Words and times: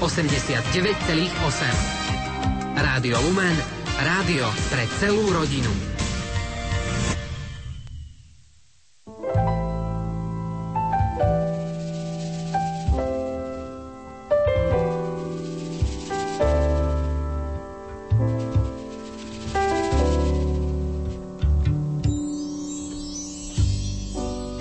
89,8. 0.00 2.72
Rádio 2.72 3.20
Lumen, 3.20 3.52
rádio 4.00 4.48
pre 4.72 4.88
celú 4.96 5.28
rodinu. 5.28 5.68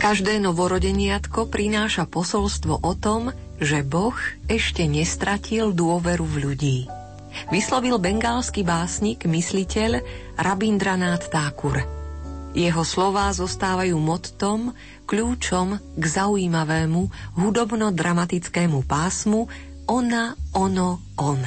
Každé 0.03 0.43
novorodeniatko 0.43 1.47
prináša 1.47 2.03
posolstvo 2.09 2.81
o 2.83 2.93
tom, 2.97 3.29
že 3.59 3.83
Boh 3.83 4.15
ešte 4.47 4.87
nestratil 4.87 5.75
dôveru 5.75 6.25
v 6.25 6.35
ľudí. 6.43 6.79
Vyslovil 7.53 8.01
bengálsky 8.01 8.65
básnik, 8.65 9.23
mysliteľ 9.27 10.01
Rabindranath 10.39 11.29
Thakur. 11.29 11.85
Jeho 12.57 12.81
slová 12.81 13.29
zostávajú 13.29 13.93
mottom, 14.01 14.73
kľúčom 15.05 15.77
k 15.77 16.03
zaujímavému 16.03 17.35
hudobno-dramatickému 17.37 18.89
pásmu 18.89 19.45
Ona, 19.85 20.33
ono, 20.57 21.01
on. 21.17 21.41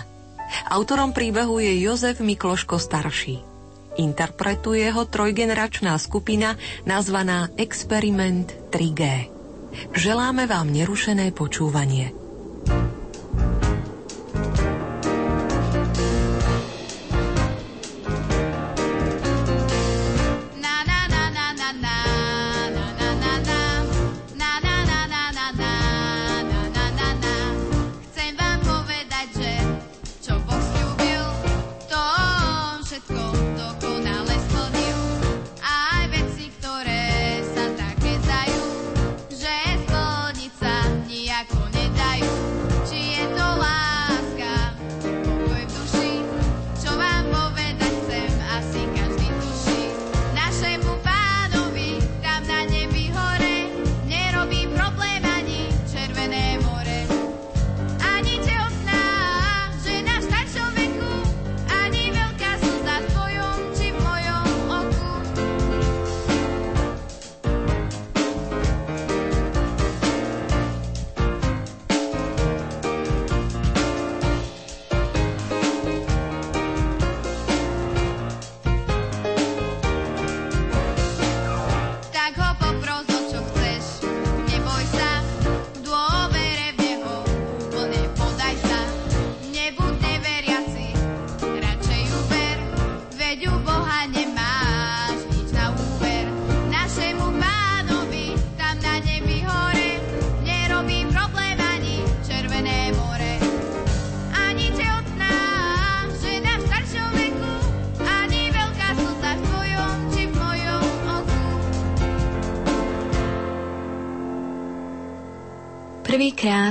Autorom 0.70 1.10
príbehu 1.10 1.58
je 1.58 1.82
Jozef 1.82 2.22
Mikloško 2.22 2.78
starší. 2.78 3.42
Interpretuje 3.98 4.88
ho 4.88 5.02
trojgeneračná 5.04 5.98
skupina 6.00 6.56
nazvaná 6.88 7.52
Experiment 7.60 8.48
3G. 8.72 9.31
Želáme 9.96 10.46
vám 10.48 10.72
nerušené 10.72 11.32
počúvanie. 11.32 12.21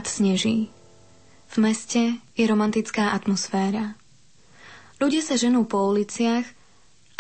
Prvýkrát 0.02 0.18
sneží. 0.18 0.74
V 1.54 1.56
meste 1.62 2.18
je 2.34 2.46
romantická 2.50 3.14
atmosféra. 3.14 3.94
Ľudia 4.98 5.22
sa 5.22 5.38
ženú 5.38 5.70
po 5.70 5.94
uliciach, 5.94 6.42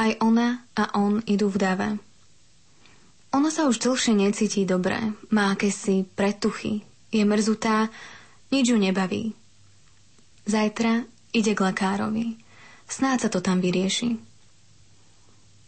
aj 0.01 0.17
ona 0.17 0.65
a 0.73 0.89
on 0.97 1.21
idú 1.29 1.45
v 1.53 1.61
dave. 1.61 1.89
Ona 3.37 3.53
sa 3.53 3.69
už 3.69 3.85
dlhšie 3.85 4.17
necíti 4.17 4.65
dobre, 4.65 4.97
má 5.29 5.53
akési 5.53 6.09
pretuchy, 6.17 6.81
je 7.13 7.21
mrzutá, 7.21 7.93
nič 8.49 8.73
ju 8.73 8.81
nebaví. 8.81 9.37
Zajtra 10.49 11.05
ide 11.37 11.53
k 11.53 11.61
lekárovi. 11.61 12.41
Snáď 12.89 13.29
sa 13.29 13.29
to 13.29 13.45
tam 13.45 13.61
vyrieši. 13.61 14.17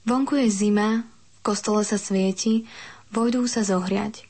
Vonku 0.10 0.34
je 0.42 0.50
zima, 0.50 1.06
v 1.06 1.40
kostole 1.46 1.86
sa 1.86 2.02
svieti, 2.02 2.66
vojdú 3.14 3.46
sa 3.46 3.62
zohriať. 3.62 4.26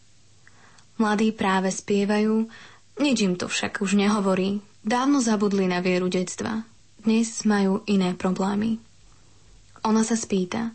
Mladí 0.99 1.31
práve 1.33 1.73
spievajú, 1.73 2.51
nič 2.99 3.17
im 3.25 3.33
to 3.39 3.49
však 3.49 3.81
už 3.81 3.97
nehovorí. 3.97 4.61
Dávno 4.83 5.23
zabudli 5.23 5.65
na 5.65 5.79
vieru 5.79 6.11
detstva. 6.11 6.67
Dnes 6.99 7.47
majú 7.47 7.83
iné 7.87 8.15
problémy. 8.15 8.79
Ona 9.83 10.03
sa 10.07 10.15
spýta, 10.15 10.71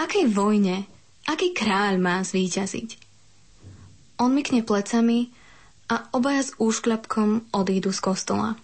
akej 0.00 0.28
vojne, 0.32 0.88
aký 1.28 1.52
kráľ 1.52 2.00
má 2.00 2.20
zvíťaziť? 2.24 2.96
On 4.20 4.32
mykne 4.32 4.64
plecami 4.64 5.28
a 5.92 6.08
obaja 6.16 6.46
s 6.46 6.56
úškľapkom 6.56 7.52
odídu 7.52 7.92
z 7.92 8.00
kostola. 8.00 8.56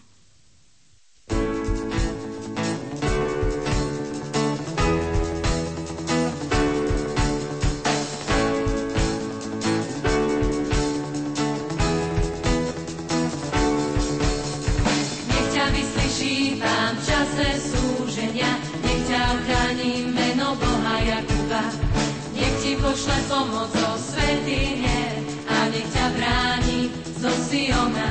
Pošle 22.98 23.18
pomoc 23.30 23.70
zo 23.70 24.10
svetý 24.10 24.82
hier 24.82 25.22
a 25.46 25.70
nech 25.70 25.86
ťa 25.86 26.06
bráni 26.18 26.90
zo 27.14 27.30
Siona. 27.30 28.10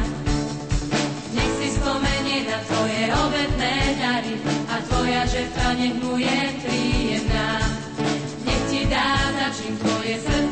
Nech 1.35 1.51
si 1.59 1.75
spomenie 1.75 2.47
na 2.47 2.55
tvoje 2.63 3.11
obetné 3.11 3.75
dary 3.99 4.39
a 4.71 4.75
tvoja 4.87 5.27
žetva 5.27 5.75
nech 5.75 5.91
mu 5.99 6.15
je 6.15 6.39
príjemná. 6.63 7.67
Nech 8.47 8.63
ti 8.71 8.87
dá 8.87 9.11
za 9.35 9.47
čím 9.59 9.75
tvoje 9.75 10.23
srdce 10.23 10.46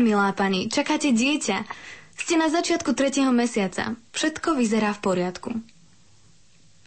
milá 0.00 0.32
pani, 0.32 0.66
čakáte 0.66 1.12
dieťa. 1.12 1.58
Ste 2.16 2.34
na 2.36 2.48
začiatku 2.48 2.92
tretieho 2.92 3.32
mesiaca. 3.32 3.96
Všetko 4.12 4.56
vyzerá 4.56 4.92
v 4.92 5.00
poriadku. 5.00 5.50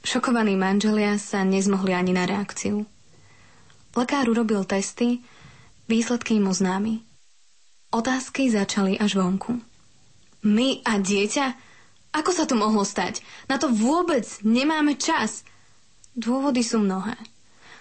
Šokovaní 0.04 0.54
manželia 0.54 1.16
sa 1.16 1.42
nezmohli 1.42 1.96
ani 1.96 2.12
na 2.12 2.28
reakciu. 2.28 2.84
Lekár 3.96 4.28
urobil 4.28 4.68
testy, 4.68 5.24
výsledky 5.88 6.38
im 6.38 6.50
oznámi. 6.50 7.02
Otázky 7.90 8.50
začali 8.50 8.98
až 8.98 9.22
vonku. 9.22 9.62
My 10.44 10.84
a 10.84 11.00
dieťa? 11.00 11.46
Ako 12.14 12.30
sa 12.36 12.44
to 12.44 12.54
mohlo 12.54 12.84
stať? 12.84 13.24
Na 13.48 13.56
to 13.58 13.72
vôbec 13.72 14.26
nemáme 14.44 14.98
čas. 15.00 15.46
Dôvody 16.14 16.62
sú 16.62 16.78
mnohé. 16.84 17.16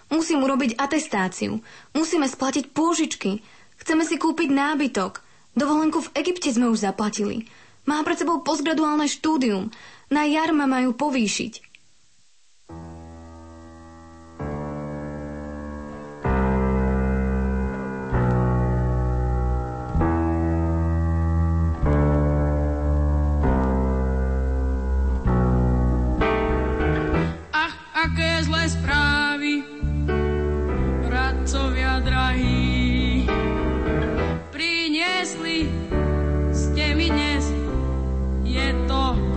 Musím 0.09 0.45
urobiť 0.45 0.77
atestáciu. 0.77 1.65
Musíme 1.91 2.29
splatiť 2.29 2.71
pôžičky. 2.71 3.41
Chceme 3.83 4.07
si 4.07 4.15
kúpiť 4.15 4.55
nábytok. 4.55 5.19
Dovolenku 5.59 6.07
v 6.07 6.13
Egypte 6.23 6.55
sme 6.55 6.71
už 6.71 6.87
zaplatili. 6.87 7.51
Má 7.83 7.99
pred 8.07 8.15
sebou 8.15 8.39
postgraduálne 8.47 9.11
štúdium. 9.11 9.75
Na 10.07 10.23
jar 10.23 10.55
ma 10.55 10.71
majú 10.71 10.95
povýšiť. 10.95 11.75
Aké 28.03 28.43
zlé 28.43 28.67
správy, 28.67 29.63
radcovia 31.07 32.03
drahí. 32.03 32.62
je 38.53 38.73
to 38.89 39.32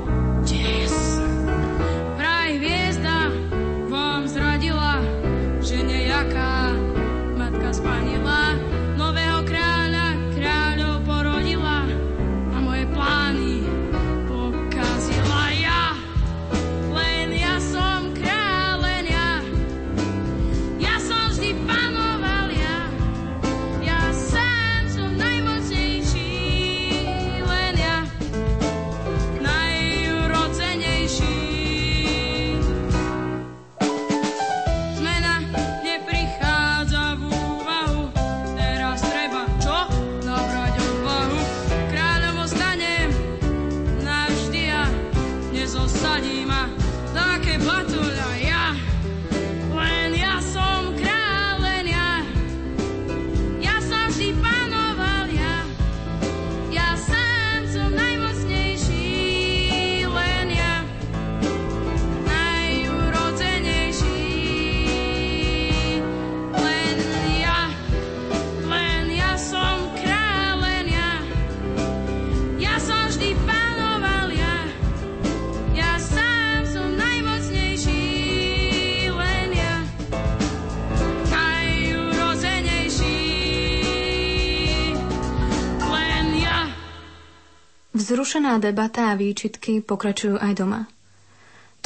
Vzrušená 88.35 88.59
debata 88.59 89.15
a 89.15 89.15
výčitky 89.15 89.79
pokračujú 89.79 90.35
aj 90.35 90.59
doma. 90.59 90.91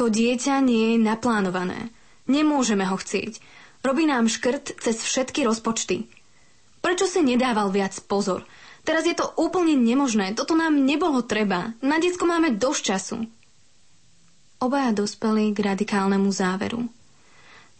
To 0.02 0.10
dieťa 0.10 0.58
nie 0.66 0.98
je 0.98 1.06
naplánované. 1.06 1.94
Nemôžeme 2.26 2.90
ho 2.90 2.98
chcieť. 2.98 3.38
Robí 3.86 4.10
nám 4.10 4.26
škrt 4.26 4.82
cez 4.82 4.98
všetky 4.98 5.46
rozpočty. 5.46 6.10
Prečo 6.82 7.06
si 7.06 7.22
nedával 7.22 7.70
viac 7.70 7.94
pozor? 8.02 8.50
Teraz 8.82 9.06
je 9.06 9.14
to 9.14 9.30
úplne 9.38 9.78
nemožné. 9.78 10.34
Toto 10.34 10.58
nám 10.58 10.74
nebolo 10.74 11.22
treba. 11.22 11.78
Na 11.86 12.02
detsko 12.02 12.26
máme 12.26 12.58
dosť 12.58 12.82
času. 12.82 13.30
Obaja 14.58 14.90
dospeli 14.90 15.54
k 15.54 15.62
radikálnemu 15.62 16.34
záveru. 16.34 16.82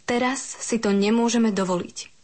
Teraz 0.06 0.62
si 0.62 0.78
to 0.78 0.94
nemôžeme 0.94 1.50
dovoliť. 1.50 2.19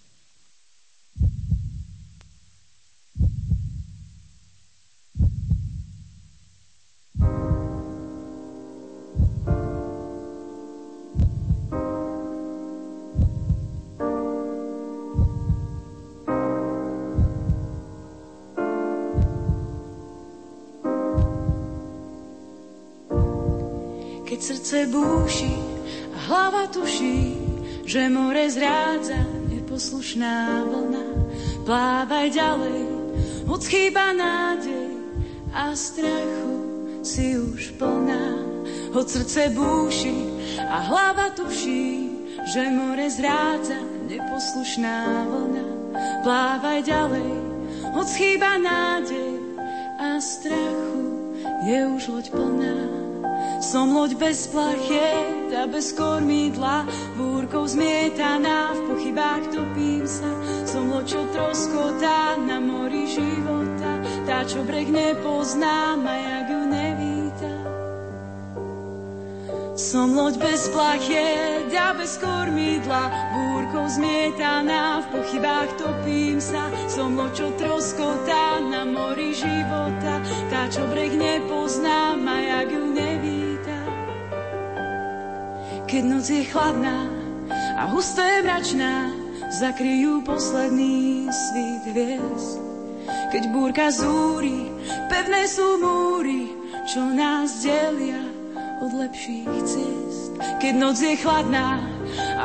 Keď 24.37 24.45
srdce 24.45 24.85
búši 24.93 25.57
a 26.13 26.19
hlava 26.29 26.69
tuší, 26.69 27.41
že 27.89 28.05
more 28.13 28.45
zrádza 28.53 29.17
neposlušná 29.49 30.61
vlna. 30.61 31.05
Plávaj 31.65 32.37
ďalej, 32.37 32.85
hoď 33.49 33.63
chýba 33.65 34.13
nádej 34.13 34.93
a 35.57 35.73
strachu 35.73 36.53
si 37.01 37.41
už 37.41 37.81
plná. 37.81 38.37
Hoď 38.93 39.07
srdce 39.09 39.57
búši 39.57 40.29
a 40.69 40.85
hlava 40.85 41.33
tuší, 41.33 42.13
že 42.53 42.69
more 42.77 43.09
zrádza 43.09 43.81
neposlušná 44.05 45.25
vlna. 45.33 45.65
Plávaj 46.21 46.85
ďalej, 46.85 47.33
hoď 47.89 48.09
chýba 48.13 48.61
nádej 48.61 49.33
a 49.97 50.21
strachu 50.21 51.25
je 51.73 51.79
už 51.89 52.03
loď 52.13 52.27
plná. 52.37 52.96
Som 53.67 53.99
loď 53.99 54.15
bez 54.15 54.47
plachiet 54.47 55.51
a 55.51 55.67
bez 55.67 55.91
kormidla, 55.91 56.87
búrkou 57.19 57.67
zmietaná, 57.67 58.71
v 58.79 58.81
pochybách 58.95 59.51
topím 59.51 60.07
sa. 60.07 60.31
Som 60.63 60.95
loď, 60.95 61.05
čo 61.11 61.21
troskotá 61.35 62.39
na 62.47 62.63
mori 62.63 63.11
života, 63.11 63.91
tá, 64.23 64.47
čo 64.47 64.63
breh 64.63 64.87
nepozná, 64.87 65.99
a 65.99 66.15
jak 66.15 66.47
ju 66.47 66.63
nevíta. 66.63 67.55
Som 69.75 70.15
loď 70.15 70.39
bez 70.39 70.71
plachiet 70.71 71.67
a 71.75 71.91
bez 71.99 72.23
kormidla, 72.23 73.11
búrkou 73.35 73.91
zmietaná, 73.91 75.03
v 75.03 75.07
pochybách 75.11 75.71
topím 75.75 76.39
sa. 76.39 76.71
Som 76.87 77.19
loď, 77.19 77.35
čo 77.35 77.47
troskotá 77.59 78.63
na 78.63 78.87
mori 78.87 79.35
života, 79.35 80.23
tá, 80.55 80.71
čo 80.71 80.87
breh 80.87 81.19
nepozná, 81.19 82.15
a 82.15 82.37
jak 82.39 82.71
ju 82.71 82.85
nevíta. 82.95 83.06
Keď 85.97 86.05
noc 86.05 86.29
je 86.29 86.45
chladná 86.53 87.09
a 87.81 87.89
husté 87.89 88.45
mračná, 88.45 89.17
zakryjú 89.49 90.21
posledný 90.29 91.25
svít 91.33 91.89
hviezd. 91.89 92.61
Keď 93.33 93.43
búrka 93.49 93.89
zúri, 93.89 94.69
pevné 95.09 95.49
sú 95.49 95.81
múry, 95.81 96.53
čo 96.85 97.01
nás 97.01 97.65
delia 97.65 98.21
od 98.85 98.93
lepších 98.93 99.49
ciest. 99.65 100.37
Keď 100.61 100.75
noc 100.77 101.01
je 101.01 101.17
chladná 101.17 101.81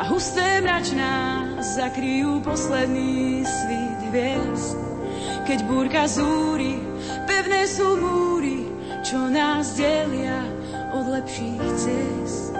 husté 0.08 0.64
mračná, 0.64 1.44
zakryjú 1.60 2.40
posledný 2.40 3.44
svít 3.44 4.00
hviezd. 4.16 4.80
Keď 5.44 5.60
búrka 5.68 6.08
zúri, 6.08 6.80
pevné 7.28 7.68
sú 7.68 8.00
múry, 8.00 8.64
čo 9.04 9.28
nás 9.28 9.76
delia 9.76 10.40
od 10.96 11.04
lepších 11.20 11.60
ciest. 11.76 12.51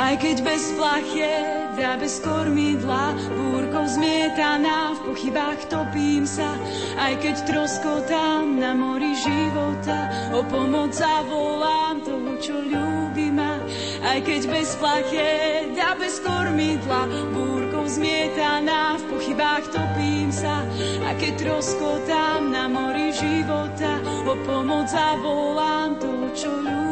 Aj 0.00 0.16
keď 0.16 0.40
bez 0.40 0.72
plachie 0.80 1.28
a 1.76 1.92
bez 2.00 2.24
kormidla, 2.24 3.12
búrkou 3.36 3.84
zmietaná, 3.84 4.96
v 4.96 5.12
pochybách 5.12 5.68
topím 5.68 6.24
sa, 6.24 6.56
aj 6.96 7.20
keď 7.20 7.36
troskotám 7.44 8.56
na 8.56 8.72
mori 8.72 9.12
života, 9.12 10.08
o 10.32 10.40
pomoc 10.48 10.96
zavolám 10.96 12.00
toho, 12.00 12.32
čo 12.40 12.56
ľúbi 12.64 13.28
ma. 13.28 13.60
Aj 14.00 14.24
keď 14.24 14.48
bez 14.48 14.72
plachiet 14.80 15.76
a 15.76 15.92
bez 15.96 16.16
kormidla, 16.24 17.04
búrkou 17.36 17.84
zmietaná, 17.84 18.96
v 19.00 19.04
pochybách 19.12 19.68
topím 19.68 20.32
sa, 20.32 20.64
a 21.04 21.12
keď 21.20 21.44
troskotám 21.44 22.48
na 22.48 22.72
mori 22.72 23.12
života, 23.12 24.00
o 24.24 24.32
pomoc 24.48 24.88
zavolám 24.88 26.00
toho, 26.00 26.26
čo 26.32 26.48
ľúbi 26.56 26.89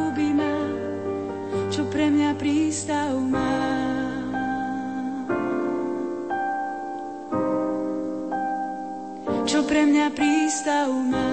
pre 1.99 2.15
mňa 2.15 2.31
prístav 2.39 3.11
má. 3.27 3.51
čo 9.43 9.67
pre 9.67 9.83
mňa 9.83 10.07
prístav 10.15 10.87
má. 10.95 11.27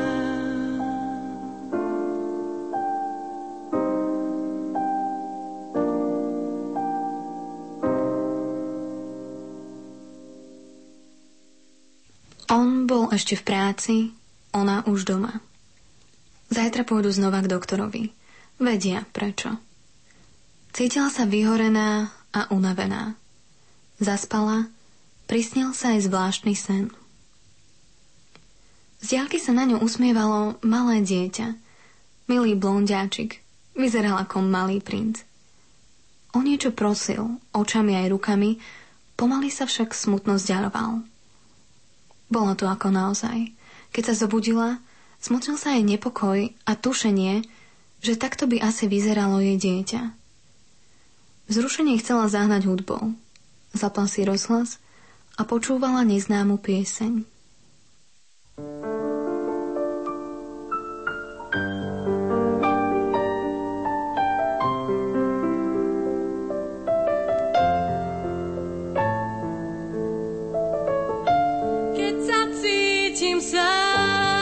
On 12.50 12.90
bol 12.90 13.14
ešte 13.14 13.38
v 13.38 13.44
práci, 13.46 13.96
ona 14.50 14.82
už 14.90 15.06
doma. 15.06 15.46
Zajtra 16.50 16.82
pôjdu 16.90 17.14
znova 17.14 17.46
k 17.46 17.54
doktorovi. 17.54 18.10
Vedia 18.58 19.06
prečo. 19.14 19.75
Cítila 20.76 21.08
sa 21.08 21.24
vyhorená 21.24 22.12
a 22.36 22.52
unavená. 22.52 23.16
Zaspala, 24.04 24.68
prisnil 25.24 25.72
sa 25.72 25.96
aj 25.96 26.12
zvláštny 26.12 26.52
sen– 26.52 26.92
z 29.06 29.14
diálky 29.14 29.38
sa 29.38 29.54
na 29.54 29.70
ňu 29.70 29.86
usmievalo 29.86 30.58
malé 30.66 31.06
dieťa. 31.06 31.54
Milý 32.26 32.58
blondiačik. 32.58 33.38
Vyzeral 33.78 34.18
ako 34.18 34.42
malý 34.42 34.82
princ. 34.82 35.22
O 36.34 36.42
niečo 36.42 36.74
prosil, 36.74 37.38
očami 37.54 37.94
aj 38.02 38.10
rukami, 38.10 38.58
pomaly 39.14 39.54
sa 39.54 39.70
však 39.70 39.94
smutno 39.94 40.42
zďaroval. 40.42 41.06
Bolo 42.34 42.58
to 42.58 42.66
ako 42.66 42.90
naozaj. 42.90 43.54
Keď 43.94 44.04
sa 44.10 44.26
zobudila, 44.26 44.82
smočil 45.22 45.54
sa 45.62 45.78
jej 45.78 45.86
nepokoj 45.86 46.50
a 46.66 46.72
tušenie, 46.74 47.46
že 48.02 48.18
takto 48.18 48.50
by 48.50 48.58
asi 48.58 48.90
vyzeralo 48.90 49.38
jej 49.38 49.62
dieťa. 49.62 50.02
Vzrušenie 51.46 52.02
chcela 52.02 52.26
zahnať 52.26 52.66
hudbou. 52.66 53.14
Zapal 53.70 54.10
si 54.10 54.26
rozhlas 54.26 54.82
a 55.38 55.46
počúvala 55.46 56.02
neznámu 56.02 56.58
pieseň. 56.58 57.22
Keď 71.94 72.16
sa 72.26 72.42
cítim 72.58 73.38
sám, 73.38 74.42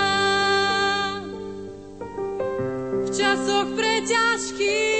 v 3.03 3.07
časoch 3.11 3.67
preťažkých 3.75 4.92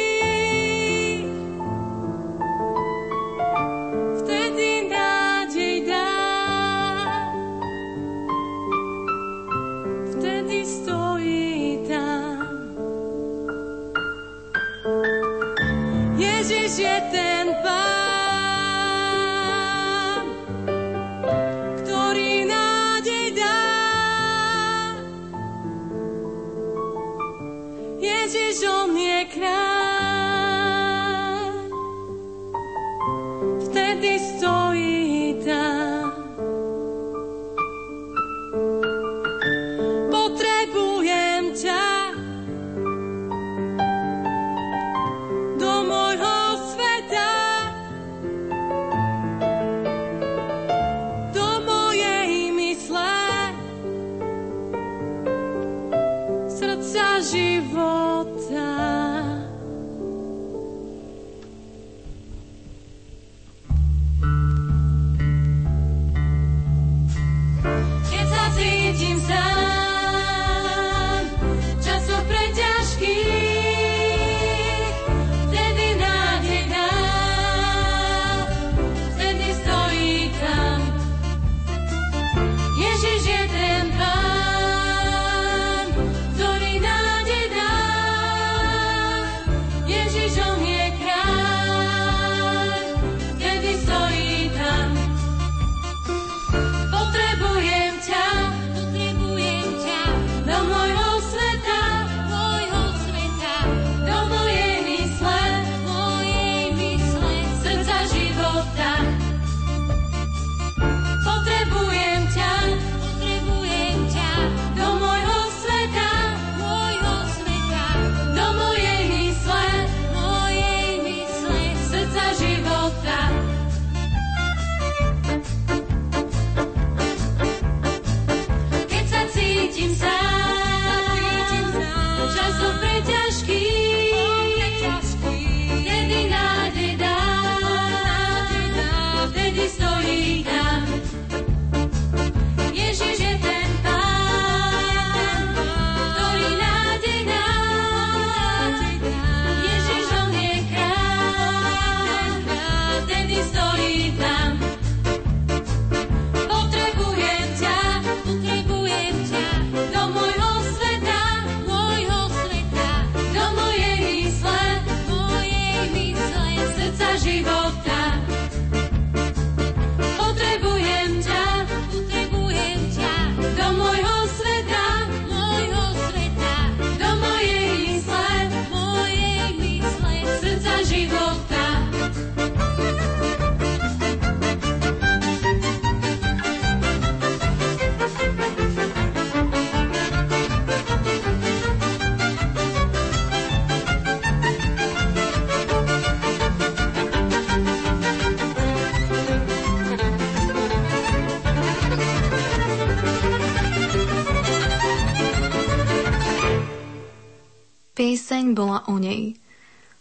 nej. 209.14 209.38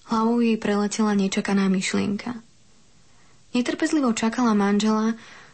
Hlavou 0.09 0.41
jej 0.41 0.57
preletela 0.57 1.13
nečakaná 1.13 1.69
myšlienka. 1.69 2.41
Netrpezlivo 3.53 4.17
čakala 4.17 4.57
manžela 4.57 5.13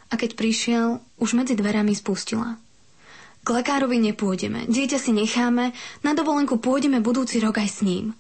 a 0.08 0.14
keď 0.14 0.38
prišiel, 0.38 0.86
už 1.18 1.34
medzi 1.34 1.58
dverami 1.58 1.92
spustila. 1.92 2.56
K 3.42 3.48
lekárovi 3.50 3.98
nepôjdeme, 3.98 4.70
dieťa 4.70 4.98
si 4.98 5.10
necháme, 5.10 5.74
na 6.06 6.12
dovolenku 6.14 6.62
pôjdeme 6.62 7.02
budúci 7.02 7.42
rok 7.42 7.58
aj 7.58 7.68
s 7.68 7.78
ním. 7.82 8.14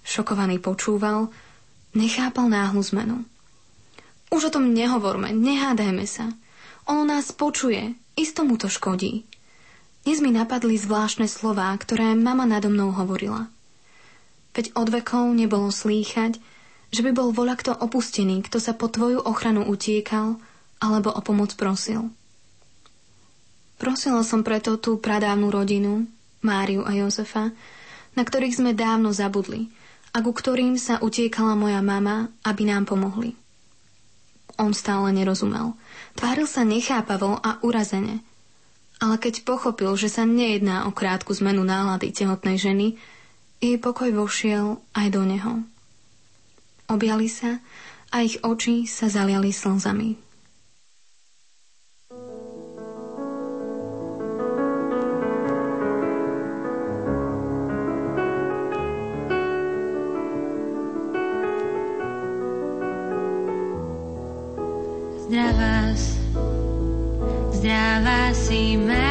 Šokovaný 0.00 0.58
počúval, 0.58 1.28
nechápal 1.92 2.48
náhlu 2.48 2.80
zmenu. 2.94 3.22
Už 4.32 4.48
o 4.48 4.54
tom 4.54 4.72
nehovorme, 4.72 5.34
nehádajme 5.34 6.06
sa. 6.08 6.30
On 6.88 7.04
nás 7.04 7.34
počuje, 7.34 7.94
isto 8.16 8.46
mu 8.46 8.56
to 8.56 8.70
škodí. 8.70 9.26
Dnes 10.06 10.24
mi 10.24 10.32
napadli 10.32 10.80
zvláštne 10.80 11.28
slová, 11.28 11.76
ktoré 11.76 12.16
mama 12.16 12.48
nado 12.48 12.72
mnou 12.72 12.94
hovorila. 12.96 13.52
Veď 14.50 14.74
od 14.74 14.88
vekov 14.90 15.30
nebolo 15.34 15.70
slýchať, 15.70 16.42
že 16.90 17.00
by 17.06 17.14
bol 17.14 17.30
voľa 17.30 17.54
kto 17.58 17.72
opustený, 17.78 18.42
kto 18.46 18.58
sa 18.58 18.74
po 18.74 18.90
tvoju 18.90 19.22
ochranu 19.22 19.66
utiekal 19.70 20.42
alebo 20.82 21.14
o 21.14 21.20
pomoc 21.22 21.54
prosil. 21.54 22.10
Prosila 23.80 24.20
som 24.26 24.44
preto 24.44 24.76
tú 24.76 25.00
pradávnu 25.00 25.48
rodinu, 25.48 26.04
Máriu 26.44 26.84
a 26.84 26.92
Jozefa, 26.92 27.52
na 28.18 28.22
ktorých 28.26 28.58
sme 28.58 28.72
dávno 28.76 29.14
zabudli 29.14 29.70
a 30.10 30.20
ku 30.20 30.34
ktorým 30.34 30.74
sa 30.74 30.98
utiekala 30.98 31.54
moja 31.54 31.78
mama, 31.80 32.28
aby 32.42 32.66
nám 32.66 32.84
pomohli. 32.90 33.38
On 34.58 34.74
stále 34.76 35.14
nerozumel. 35.14 35.72
Tváril 36.18 36.44
sa 36.44 36.66
nechápavo 36.66 37.40
a 37.40 37.62
urazene. 37.64 38.20
Ale 39.00 39.16
keď 39.16 39.48
pochopil, 39.48 39.88
že 39.96 40.12
sa 40.12 40.28
nejedná 40.28 40.84
o 40.84 40.92
krátku 40.92 41.32
zmenu 41.32 41.64
nálady 41.64 42.12
tehotnej 42.12 42.60
ženy, 42.60 43.00
jej 43.60 43.76
pokoj 43.76 44.08
vošiel 44.16 44.80
aj 44.96 45.06
do 45.12 45.22
neho. 45.28 45.62
Objali 46.88 47.28
sa 47.28 47.60
a 48.10 48.24
ich 48.24 48.40
oči 48.40 48.88
sa 48.88 49.06
zaliali 49.06 49.52
slzami. 49.52 50.30
zdravá, 67.60 68.32
si 68.32 68.74
Mária, 68.80 69.09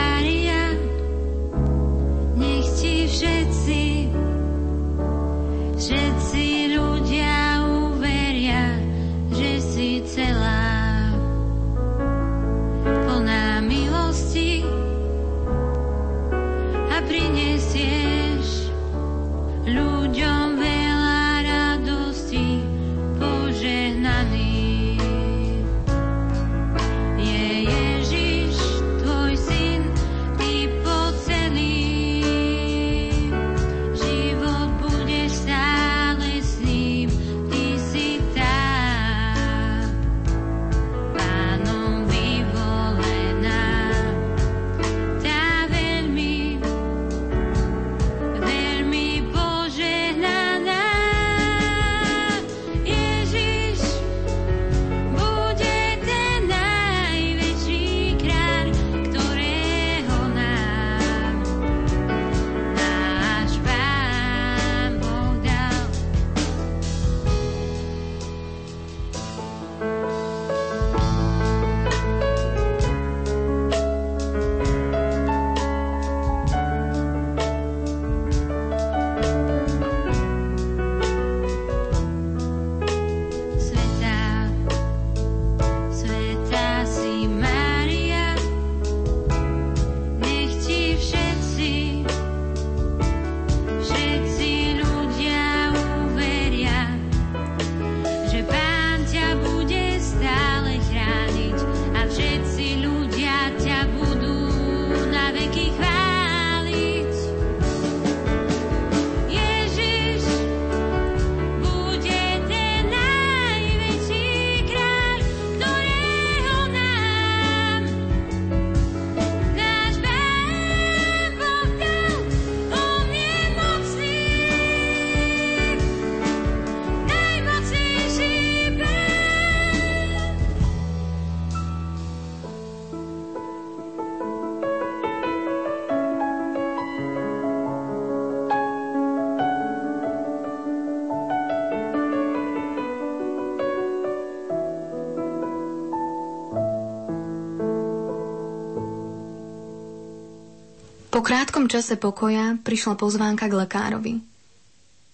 Po 151.19 151.27
krátkom 151.27 151.67
čase 151.67 151.99
pokoja 151.99 152.55
prišla 152.63 152.95
pozvánka 152.95 153.51
k 153.51 153.59
lekárovi. 153.67 154.23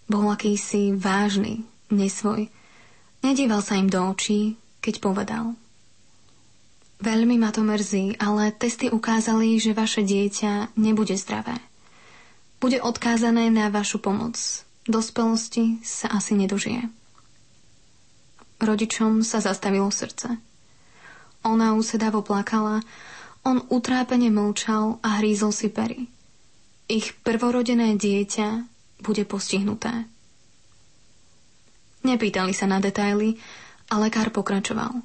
Bol 0.06 0.30
akýsi 0.30 0.94
vážny, 0.94 1.66
nesvoj. 1.90 2.46
Nedíval 3.26 3.66
sa 3.66 3.74
im 3.82 3.90
do 3.90 3.98
očí, 4.14 4.54
keď 4.86 5.02
povedal. 5.02 5.58
Veľmi 7.02 7.42
ma 7.42 7.50
to 7.50 7.66
mrzí, 7.66 8.22
ale 8.22 8.54
testy 8.54 8.94
ukázali, 8.94 9.58
že 9.58 9.74
vaše 9.74 10.06
dieťa 10.06 10.78
nebude 10.78 11.18
zdravé. 11.18 11.58
Bude 12.62 12.86
odkázané 12.86 13.50
na 13.50 13.74
vašu 13.74 13.98
pomoc. 13.98 14.38
Dospelosti 14.86 15.82
sa 15.82 16.14
asi 16.14 16.38
nedožije. 16.38 16.86
Rodičom 18.62 19.26
sa 19.26 19.42
zastavilo 19.42 19.90
srdce. 19.90 20.38
Ona 21.42 21.74
usedavo 21.74 22.22
plakala 22.22 22.86
on 23.46 23.62
utrápene 23.70 24.34
mlčal 24.34 24.98
a 25.06 25.22
hrízol 25.22 25.54
si 25.54 25.70
pery. 25.70 26.10
Ich 26.90 27.14
prvorodené 27.22 27.94
dieťa 27.94 28.66
bude 29.06 29.24
postihnuté. 29.26 30.10
Nepýtali 32.06 32.54
sa 32.54 32.66
na 32.70 32.82
detaily 32.82 33.38
a 33.90 34.02
lekár 34.02 34.30
pokračoval. 34.34 35.02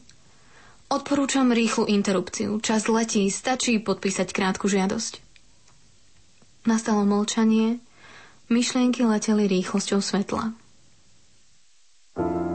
Odporúčam 0.90 1.48
rýchlu 1.52 1.86
interrupciu. 1.86 2.58
Čas 2.60 2.90
letí, 2.90 3.30
stačí 3.30 3.78
podpísať 3.78 4.34
krátku 4.34 4.66
žiadosť. 4.66 5.22
Nastalo 6.68 7.08
mlčanie, 7.08 7.80
myšlienky 8.52 9.06
leteli 9.06 9.48
rýchlosťou 9.48 10.02
svetla. 10.02 10.52
Velebí 12.18 12.49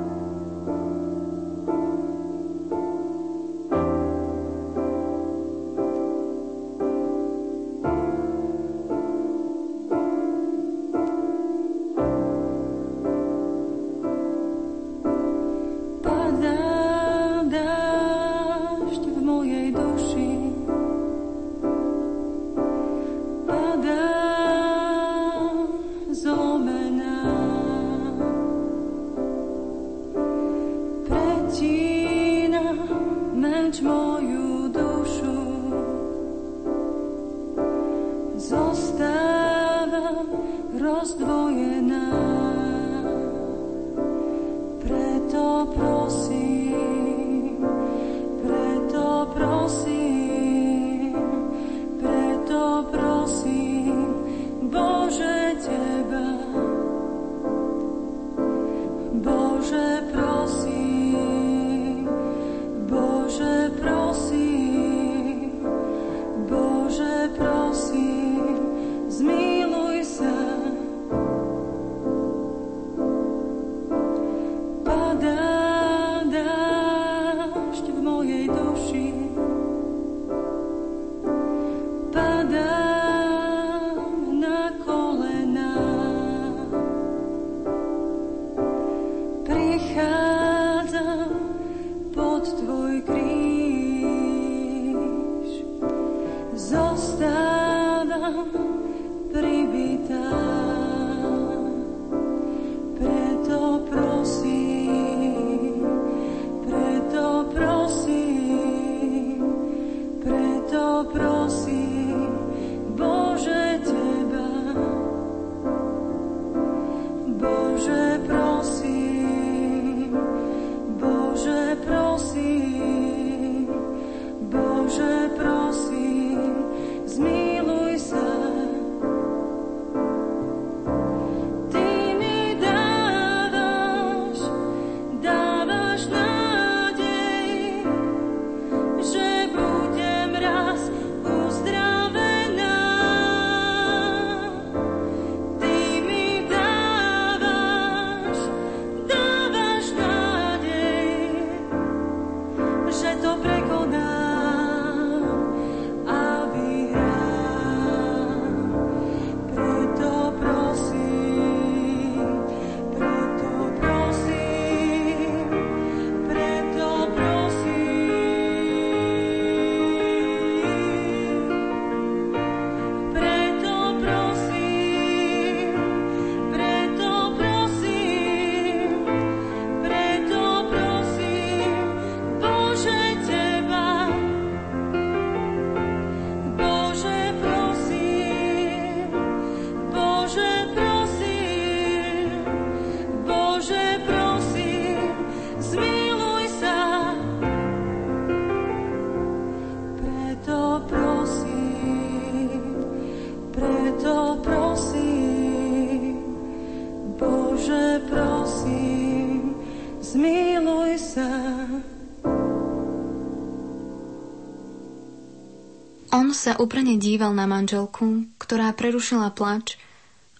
sa 216.45 216.53
uprene 216.61 217.01
díval 217.01 217.33
na 217.33 217.49
manželku, 217.49 218.29
ktorá 218.37 218.69
prerušila 218.77 219.33
plač 219.33 219.81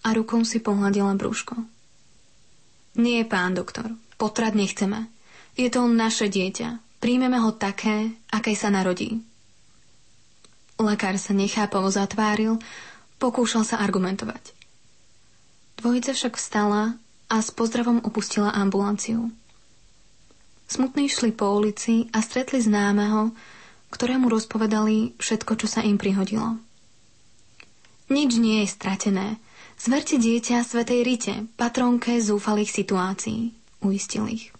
a 0.06 0.14
rukou 0.14 0.46
si 0.46 0.62
pohľadila 0.62 1.18
brúško. 1.18 1.58
Nie, 3.02 3.26
pán 3.26 3.58
doktor, 3.58 3.90
potrat 4.22 4.54
nechceme. 4.54 5.10
Je 5.58 5.66
to 5.74 5.90
naše 5.90 6.30
dieťa. 6.30 7.02
Príjmeme 7.02 7.42
ho 7.42 7.50
také, 7.58 8.14
aké 8.30 8.54
sa 8.54 8.70
narodí. 8.70 9.26
Lekár 10.78 11.18
sa 11.18 11.34
nechápavo 11.34 11.90
zatváril, 11.90 12.62
pokúšal 13.18 13.66
sa 13.66 13.82
argumentovať. 13.82 14.54
Dvojica 15.82 16.14
však 16.14 16.38
vstala 16.38 17.02
a 17.34 17.36
s 17.42 17.50
pozdravom 17.50 18.06
opustila 18.06 18.54
ambulanciu. 18.54 19.34
Smutní 20.70 21.10
šli 21.10 21.34
po 21.34 21.50
ulici 21.50 22.14
a 22.14 22.22
stretli 22.22 22.62
známeho, 22.62 23.34
ktorému 23.96 24.28
rozpovedali 24.28 25.16
všetko, 25.16 25.56
čo 25.56 25.68
sa 25.72 25.80
im 25.80 25.96
prihodilo. 25.96 26.60
Nič 28.12 28.36
nie 28.36 28.62
je 28.62 28.68
stratené. 28.68 29.40
Zverte 29.80 30.20
dieťa 30.20 30.68
Svetej 30.68 31.02
Rite, 31.08 31.36
patronke 31.56 32.20
zúfalých 32.20 32.70
situácií, 32.70 33.56
uistil 33.80 34.28
ich. 34.28 34.52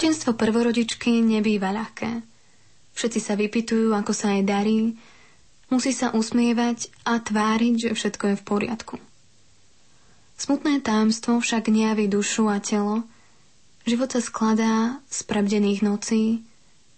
Tehotenstvo 0.00 0.32
prvorodičky 0.32 1.20
nebýva 1.20 1.76
ľahké. 1.76 2.24
Všetci 2.96 3.20
sa 3.20 3.36
vypitujú, 3.36 3.92
ako 3.92 4.16
sa 4.16 4.32
jej 4.32 4.40
darí, 4.40 4.96
musí 5.68 5.92
sa 5.92 6.16
usmievať 6.16 6.88
a 7.04 7.20
tváriť, 7.20 7.74
že 7.76 7.90
všetko 7.92 8.24
je 8.32 8.36
v 8.40 8.46
poriadku. 8.48 8.96
Smutné 10.40 10.80
tajomstvo 10.80 11.44
však 11.44 11.68
nejaví 11.68 12.08
dušu 12.08 12.48
a 12.48 12.64
telo, 12.64 13.04
život 13.84 14.08
sa 14.08 14.24
skladá 14.24 15.04
z 15.12 15.20
pravdených 15.28 15.84
nocí, 15.84 16.48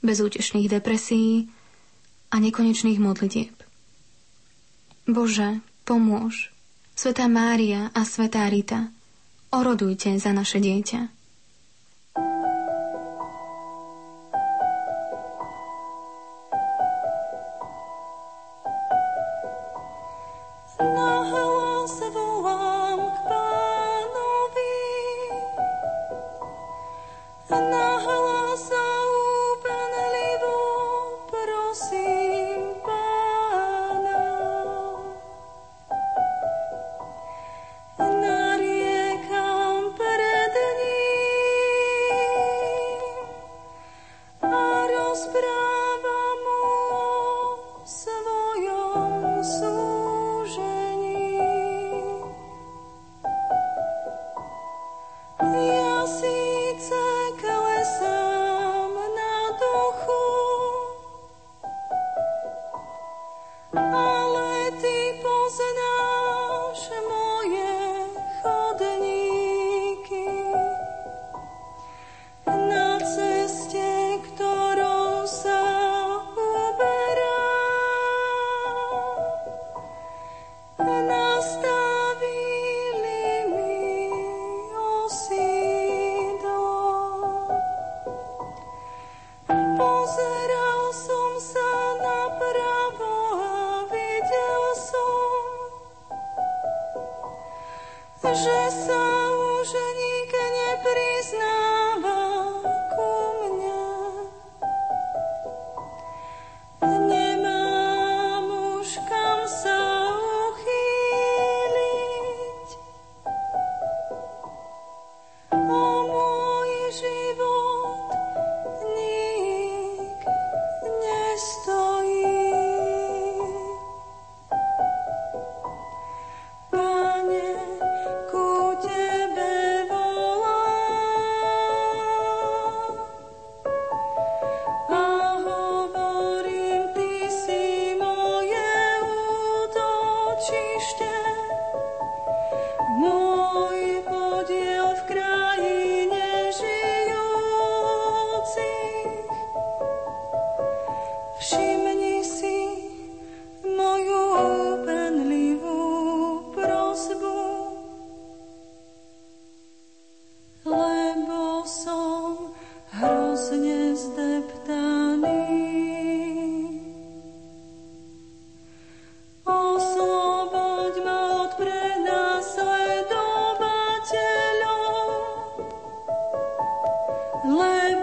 bezútešných 0.07 0.71
depresí 0.71 1.51
a 2.31 2.39
nekonečných 2.39 3.03
modlitieb. 3.03 3.51
Bože, 5.11 5.59
pomôž, 5.83 6.55
Svetá 6.95 7.27
Mária 7.27 7.91
a 7.99 8.07
Svetá 8.07 8.47
Rita, 8.47 8.95
orodujte 9.51 10.15
za 10.23 10.31
naše 10.31 10.63
dieťa. 10.63 11.22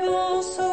bon 0.06 0.42
sang. 0.44 0.68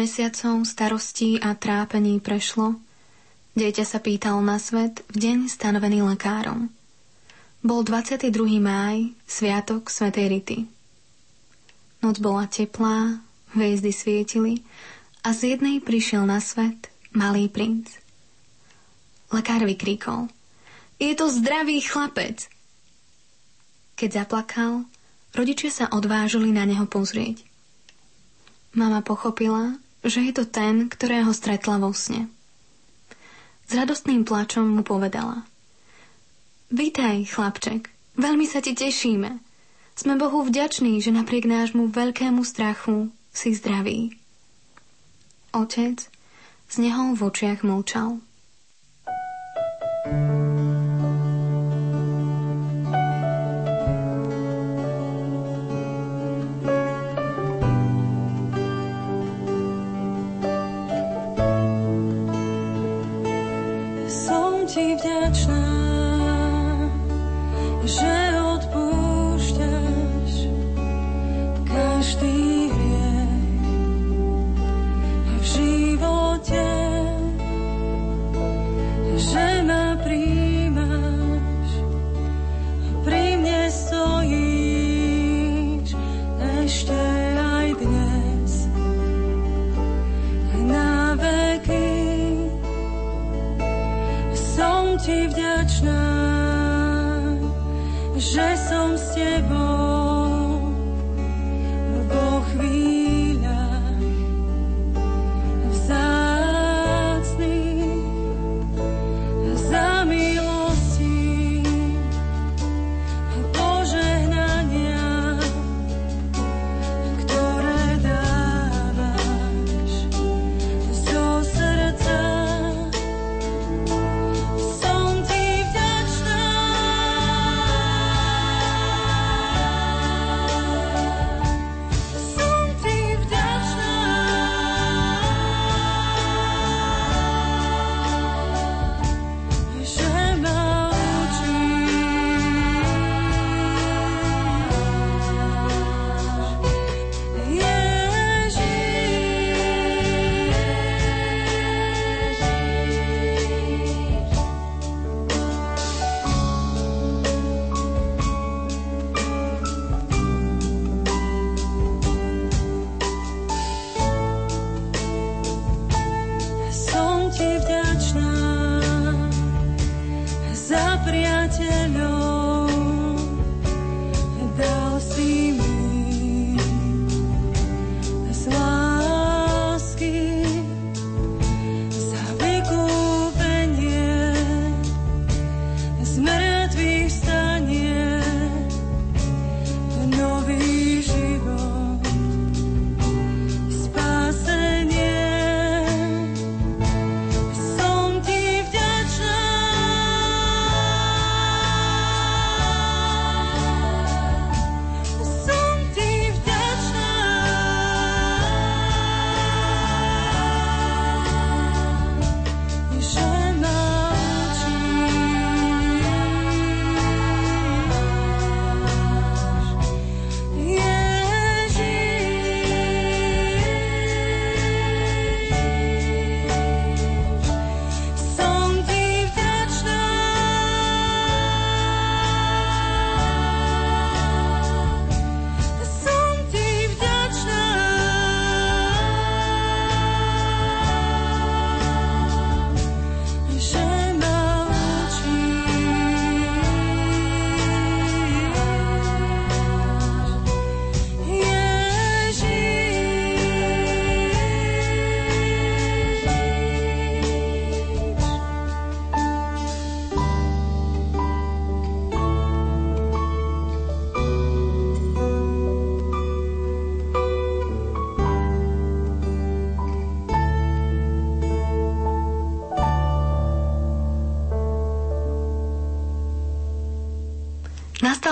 Mesiacov 0.00 0.64
starostí 0.64 1.36
a 1.44 1.52
trápení 1.52 2.24
prešlo. 2.24 2.80
Dieťa 3.52 3.84
sa 3.84 4.00
pýtal 4.00 4.40
na 4.40 4.56
svet 4.56 5.04
v 5.12 5.28
deň 5.28 5.38
stanovený 5.52 6.00
lekárom. 6.00 6.72
Bol 7.60 7.84
22. 7.84 8.32
máj, 8.64 9.12
sviatok 9.28 9.92
Svetej 9.92 10.26
Rity. 10.32 10.58
Noc 12.00 12.16
bola 12.16 12.48
teplá, 12.48 13.20
hviezdy 13.52 13.92
svietili 13.92 14.64
a 15.20 15.36
z 15.36 15.52
jednej 15.52 15.84
prišiel 15.84 16.24
na 16.24 16.40
svet 16.40 16.88
malý 17.12 17.52
princ. 17.52 17.92
Lekár 19.28 19.68
vykríkol. 19.68 20.32
Je 20.96 21.12
to 21.12 21.28
zdravý 21.28 21.84
chlapec! 21.84 22.48
Keď 24.00 24.24
zaplakal, 24.24 24.88
rodičia 25.36 25.68
sa 25.68 25.92
odvážili 25.92 26.56
na 26.56 26.64
neho 26.64 26.88
pozrieť. 26.88 27.44
Mama 28.72 29.04
pochopila, 29.04 29.76
že 30.04 30.20
je 30.24 30.32
to 30.32 30.44
ten, 30.48 30.88
ktorého 30.88 31.32
stretla 31.32 31.76
vo 31.76 31.92
sne. 31.92 32.28
S 33.68 33.76
radostným 33.76 34.26
plačom 34.26 34.66
mu 34.66 34.82
povedala. 34.82 35.46
Vítaj, 36.70 37.26
chlapček, 37.28 37.90
veľmi 38.14 38.46
sa 38.46 38.62
ti 38.62 38.74
tešíme. 38.74 39.42
Sme 39.94 40.14
Bohu 40.16 40.46
vďační, 40.46 41.02
že 41.02 41.12
napriek 41.12 41.44
nášmu 41.44 41.92
veľkému 41.92 42.40
strachu 42.46 43.12
si 43.30 43.52
zdravý. 43.52 44.16
Otec 45.52 46.08
z 46.70 46.74
neho 46.78 47.12
v 47.12 47.20
očiach 47.26 47.66
mlčal. 47.66 48.22
ti 64.70 64.94
vďačná. 64.94 65.69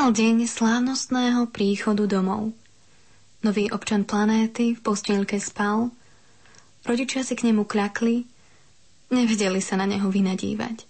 Nastal 0.08 0.24
deň 0.24 0.48
slávnostného 0.48 1.52
príchodu 1.52 2.08
domov. 2.08 2.56
Nový 3.44 3.68
občan 3.68 4.08
planéty 4.08 4.72
v 4.72 4.80
postielke 4.80 5.36
spal, 5.36 5.92
rodičia 6.88 7.20
si 7.20 7.36
k 7.36 7.44
nemu 7.44 7.68
kľakli, 7.68 8.24
nevedeli 9.12 9.60
sa 9.60 9.76
na 9.76 9.84
neho 9.84 10.08
vynadívať. 10.08 10.88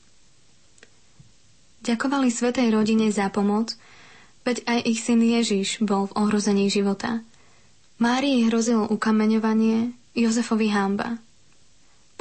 Ďakovali 1.82 2.30
svetej 2.30 2.70
rodine 2.70 3.10
za 3.10 3.26
pomoc, 3.34 3.74
veď 4.46 4.62
aj 4.70 4.86
ich 4.86 5.02
syn 5.02 5.18
Ježiš 5.18 5.82
bol 5.82 6.06
v 6.06 6.14
ohrození 6.14 6.70
života. 6.70 7.18
Márii 7.98 8.46
hrozil 8.46 8.86
ukameňovanie, 8.86 9.98
Jozefovi 10.14 10.70
hamba. 10.70 11.18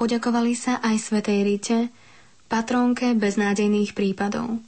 Poďakovali 0.02 0.58
sa 0.58 0.82
aj 0.82 0.98
svetej 0.98 1.46
Rite, 1.46 1.80
patrónke 2.50 3.14
beznádejných 3.14 3.94
prípadov. 3.94 4.66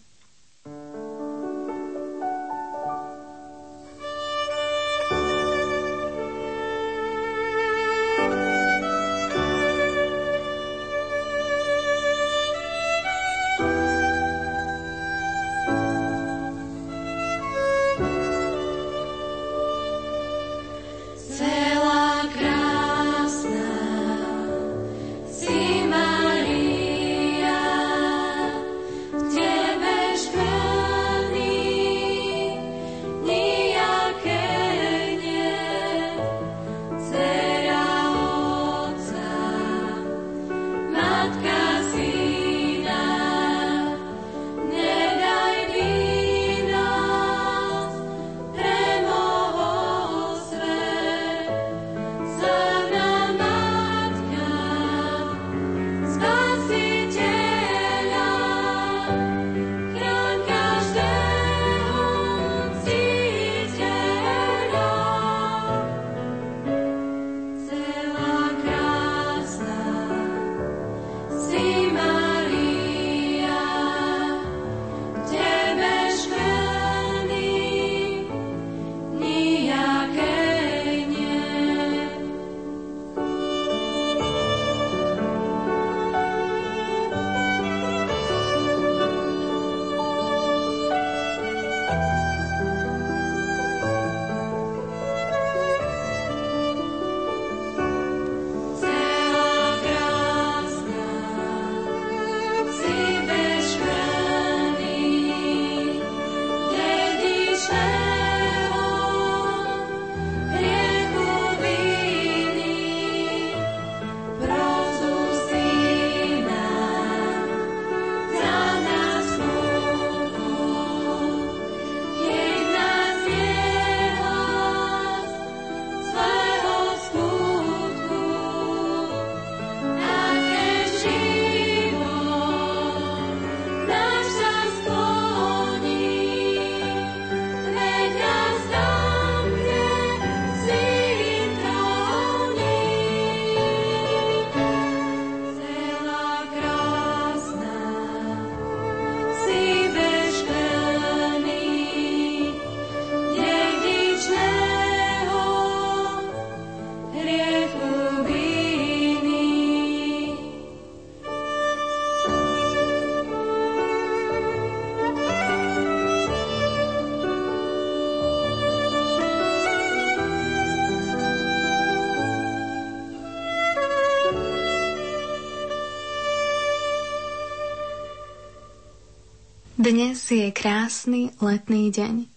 Dnes 179.79 180.27
je 180.27 180.51
krásny 180.51 181.31
letný 181.39 181.87
deň. 181.87 182.27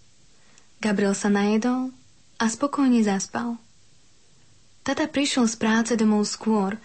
Gabriel 0.78 1.10
sa 1.10 1.26
najedol 1.26 1.90
a 2.38 2.46
spokojne 2.46 3.02
zaspal. 3.02 3.58
Tata 4.86 5.10
prišiel 5.10 5.50
z 5.50 5.58
práce 5.58 5.92
domov 5.98 6.30
skôr. 6.30 6.78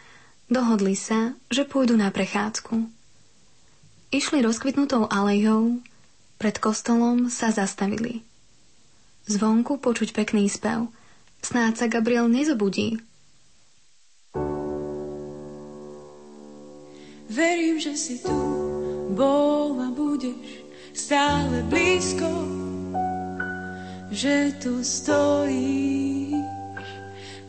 Dohodli 0.49 0.97
sa, 0.97 1.37
že 1.53 1.61
pôjdu 1.61 1.93
na 1.93 2.09
prechádzku. 2.09 2.89
Išli 4.09 4.41
rozkvitnutou 4.41 5.05
alejou, 5.13 5.77
pred 6.41 6.57
kostolom 6.57 7.29
sa 7.29 7.53
zastavili. 7.53 8.25
Zvonku 9.29 9.77
počuť 9.77 10.09
pekný 10.09 10.49
spev. 10.49 10.89
Snáď 11.45 11.73
sa 11.77 11.85
Gabriel 11.85 12.25
nezobudí. 12.33 12.97
Verím, 17.29 17.77
že 17.77 17.93
si 17.93 18.17
tu 18.25 18.66
bol 19.17 19.81
a 19.81 19.89
budeš 19.89 20.37
stále 20.93 21.65
blízko, 21.65 22.29
že 24.13 24.53
tu 24.61 24.85
stojíš 24.85 26.37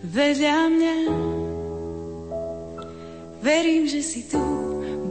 vedľa 0.00 0.58
mňa. 0.72 0.98
Verím, 3.44 3.84
že 3.84 4.00
si 4.00 4.24
tu 4.26 4.40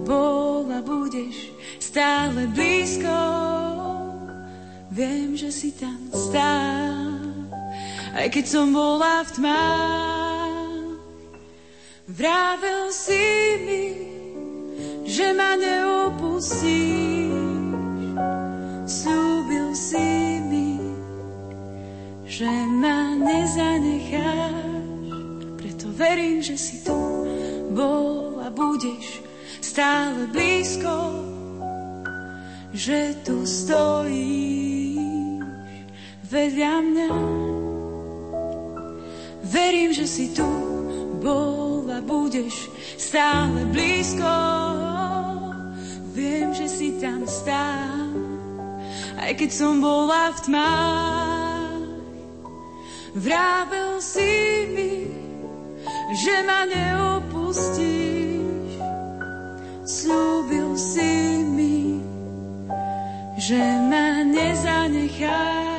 bol 0.01 0.65
a 0.73 0.81
budeš 0.81 1.53
stále 1.77 2.49
blízko. 2.49 3.13
Viem, 4.89 5.37
že 5.37 5.53
si 5.53 5.69
tam 5.77 6.09
stál, 6.09 7.21
aj 8.17 8.33
keď 8.33 8.45
som 8.49 8.73
bola 8.73 9.21
v 9.21 9.29
tmách. 9.37 10.97
Vravel 12.07 12.89
si 12.89 13.25
mi, 13.61 14.06
že 15.07 15.31
ma 15.31 15.55
neopustíš. 15.55 17.31
Slúbil 18.83 19.71
si 19.71 20.43
mi, 20.43 20.83
že 22.27 22.51
ma 22.75 23.15
nezanecháš. 23.15 24.67
Preto 25.55 25.87
verím, 25.95 26.43
že 26.43 26.59
si 26.59 26.83
tu 26.83 27.23
bol 27.71 28.43
a 28.43 28.51
budeš 28.51 29.23
stále 29.63 30.27
blízko, 30.27 31.23
že 32.75 33.15
tu 33.23 33.47
stojíš 33.47 34.99
vedľa 36.27 36.75
mňa. 36.83 37.09
Verím, 39.47 39.95
že 39.95 40.03
si 40.03 40.35
tu 40.35 40.76
bol 41.27 41.83
a 41.91 41.99
budeš 41.99 42.71
stále 42.95 43.67
blízko. 43.75 44.31
Viem, 46.15 46.55
že 46.55 46.71
si 46.71 46.95
tam 47.03 47.27
stál, 47.27 48.15
aj 49.19 49.35
keď 49.35 49.51
som 49.51 49.83
bola 49.83 50.31
v 50.31 50.39
tmách. 50.47 51.83
Vrável 53.17 53.99
si 53.99 54.31
mi, 54.71 54.95
že 56.15 56.35
ma 56.47 56.63
neopustíš. 56.69 58.79
Slúbil 59.87 60.75
si 60.79 61.43
mi, 61.43 61.99
že 63.35 63.59
ma 63.87 64.23
nezanecháš. 64.23 65.75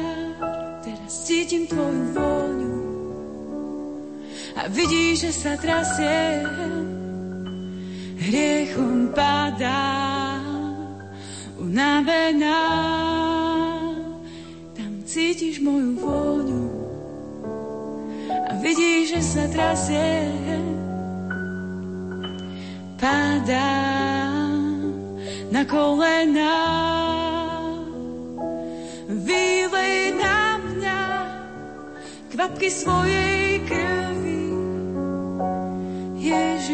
Teraz 0.82 1.12
cítim 1.28 1.68
tvoju 1.68 2.05
vôňu 2.16 2.57
a 4.59 4.66
vidíš, 4.66 5.30
že 5.30 5.30
sa 5.30 5.54
trasiem 5.54 6.42
hriechom 8.18 9.14
padá 9.14 10.34
unavená. 11.62 12.62
Tam 14.74 14.92
cítiš 15.06 15.62
moju 15.62 15.94
vôňu 16.02 16.66
a 18.50 18.52
vidíš, 18.59 19.14
že 19.14 19.20
sa 19.22 19.44
trasie. 19.46 20.26
Padá 22.98 23.78
na 25.54 25.62
kolena. 25.70 26.59
Vylej 29.09 30.18
na 30.18 30.59
mňa 30.59 31.00
kvapky 32.34 32.68
svojej 32.68 33.47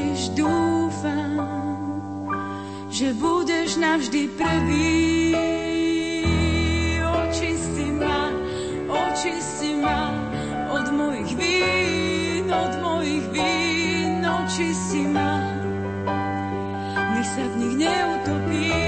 Ježiš, 0.05 0.37
dúfam, 0.37 1.33
že 2.93 3.17
budeš 3.17 3.81
navždy 3.81 4.29
prvý. 4.37 5.33
Očisti 7.01 7.89
ma, 7.89 8.29
očisti 8.85 9.81
ma 9.81 10.13
od 10.77 10.93
mojich 10.93 11.33
vín, 11.41 12.53
od 12.53 12.75
mojich 12.85 13.25
vín, 13.33 14.21
očisti 14.29 15.09
ma. 15.09 15.41
Nech 17.17 17.29
sa 17.33 17.49
v 17.49 17.55
nich 17.65 17.75
neutopím. 17.89 18.84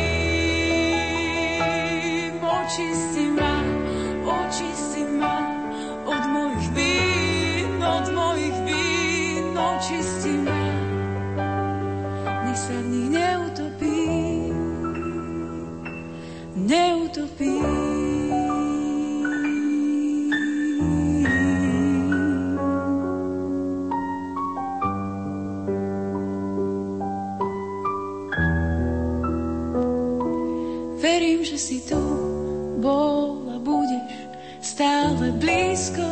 Že 31.57 31.73
si 31.73 31.81
tu 31.89 31.97
bol 32.85 33.49
a 33.49 33.57
budeš 33.57 34.13
stále 34.61 35.33
blízko. 35.41 36.05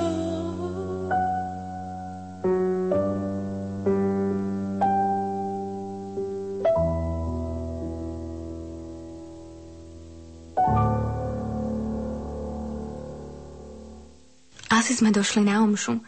Asi 14.72 14.96
sme 14.96 15.12
došli 15.12 15.44
na 15.44 15.60
omšu. 15.60 16.00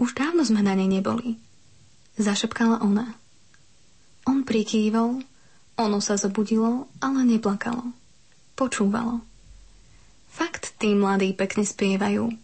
Už 0.00 0.16
dávno 0.16 0.48
sme 0.48 0.64
na 0.64 0.72
nej 0.72 0.88
neboli. 0.88 1.36
Zašepkala 2.16 2.80
ona. 2.80 3.12
On 4.24 4.48
prikývol, 4.48 5.20
ono 5.76 5.98
sa 6.00 6.16
zobudilo, 6.16 6.88
ale 7.04 7.28
neplakalo. 7.28 7.97
Počúvalo. 8.58 9.22
Fakt 10.26 10.74
tí 10.82 10.98
mladí 10.98 11.30
pekne 11.30 11.62
spievajú. 11.62 12.34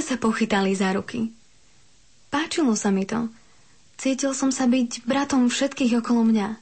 Sme 0.00 0.16
sa 0.16 0.24
pochytali 0.32 0.72
za 0.72 0.96
ruky. 0.96 1.28
Páčilo 2.32 2.72
sa 2.72 2.88
mi 2.88 3.04
to. 3.04 3.28
Cítil 4.00 4.32
som 4.32 4.48
sa 4.48 4.64
byť 4.64 5.04
bratom 5.04 5.52
všetkých 5.52 6.00
okolo 6.00 6.24
mňa. 6.24 6.56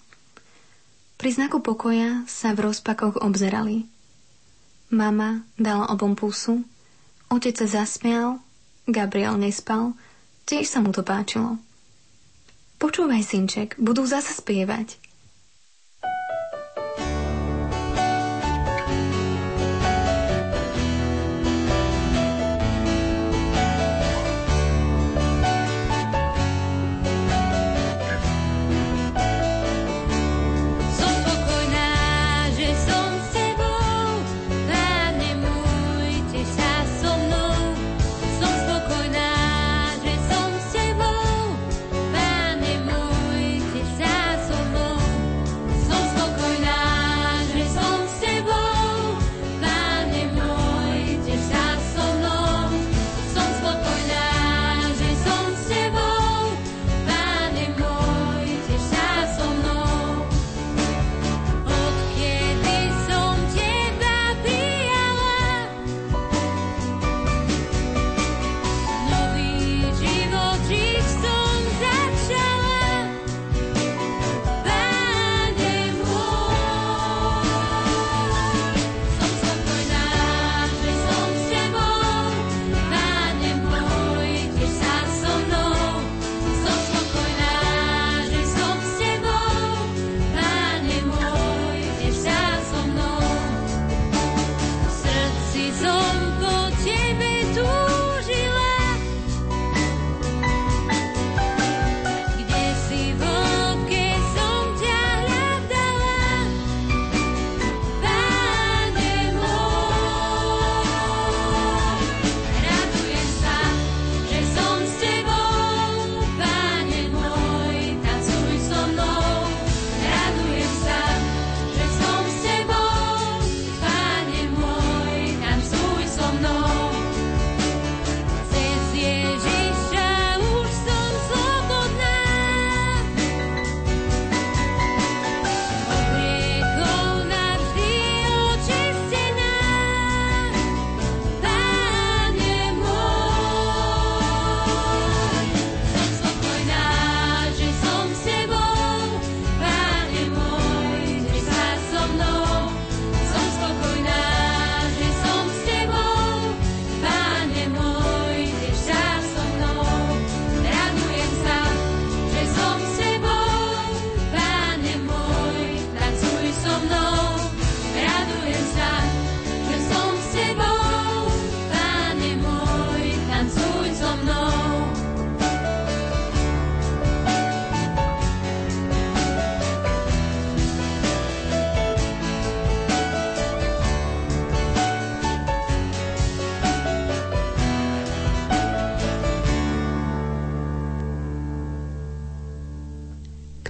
Pri 1.14 1.30
znaku 1.30 1.62
pokoja 1.62 2.26
sa 2.26 2.50
v 2.50 2.66
rozpakoch 2.66 3.22
obzerali. 3.22 3.86
Mama 4.90 5.46
dala 5.54 5.86
obom 5.86 6.18
pusu, 6.18 6.66
otec 7.30 7.54
sa 7.62 7.86
zasmial, 7.86 8.42
Gabriel 8.90 9.38
nespal, 9.38 9.94
tiež 10.42 10.66
sa 10.66 10.82
mu 10.82 10.90
to 10.90 11.06
páčilo. 11.06 11.62
Počúvaj, 12.82 13.22
synček, 13.22 13.78
budú 13.78 14.02
zasa 14.02 14.34
spievať. 14.34 14.98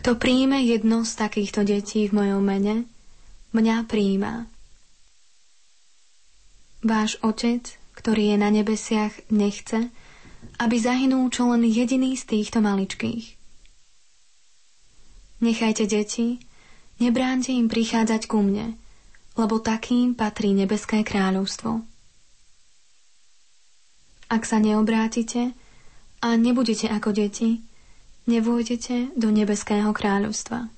Kto 0.09 0.17
príjme 0.17 0.65
jedno 0.65 1.05
z 1.05 1.21
takýchto 1.21 1.69
detí 1.69 2.09
v 2.09 2.17
mojom 2.17 2.41
mene, 2.41 2.89
mňa 3.53 3.85
príjma. 3.85 4.49
Váš 6.81 7.21
Otec, 7.21 7.77
ktorý 7.93 8.33
je 8.33 8.37
na 8.41 8.49
nebesiach, 8.49 9.13
nechce, 9.29 9.93
aby 10.65 10.77
zahynul 10.81 11.29
čo 11.29 11.53
len 11.53 11.61
jediný 11.69 12.17
z 12.17 12.25
týchto 12.25 12.65
maličkých. 12.65 13.37
Nechajte 15.45 15.85
deti, 15.85 16.41
nebránte 17.05 17.53
im 17.53 17.69
prichádzať 17.69 18.33
ku 18.33 18.41
mne, 18.41 18.81
lebo 19.37 19.61
takým 19.61 20.17
patrí 20.17 20.57
nebeské 20.57 21.05
kráľovstvo. 21.05 21.85
Ak 24.33 24.49
sa 24.49 24.57
neobrátite 24.57 25.53
a 26.25 26.29
nebudete 26.41 26.89
ako 26.89 27.13
deti, 27.13 27.68
nevôjdete 28.29 29.16
do 29.16 29.33
nebeského 29.33 29.91
kráľovstva. 29.91 30.68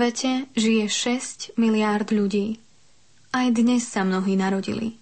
Svete 0.00 0.48
žije 0.56 0.88
6 0.88 1.60
miliárd 1.60 2.08
ľudí. 2.08 2.56
Aj 3.36 3.44
dnes 3.52 3.84
sa 3.84 4.00
mnohí 4.00 4.32
narodili. 4.32 4.96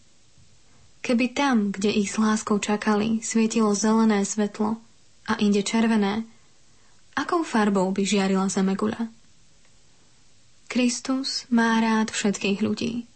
Keby 1.06 1.38
tam, 1.38 1.70
kde 1.70 2.02
ich 2.02 2.10
s 2.10 2.18
láskou 2.18 2.58
čakali, 2.58 3.22
svietilo 3.22 3.78
zelené 3.78 4.26
svetlo 4.26 4.74
a 5.30 5.38
inde 5.38 5.62
červené, 5.62 6.26
akou 7.14 7.46
farbou 7.46 7.94
by 7.94 8.02
žiarila 8.02 8.50
zemeguľa? 8.50 9.06
Kristus 10.66 11.46
má 11.46 11.78
rád 11.78 12.10
všetkých 12.10 12.58
ľudí. 12.58 13.06